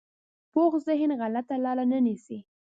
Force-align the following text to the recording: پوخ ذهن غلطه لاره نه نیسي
پوخ 0.53 0.73
ذهن 0.87 1.11
غلطه 1.21 1.55
لاره 1.63 1.85
نه 1.91 1.99
نیسي 2.05 2.37